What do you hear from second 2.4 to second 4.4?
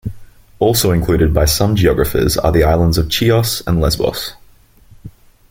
the islands of Chios and Lesbos.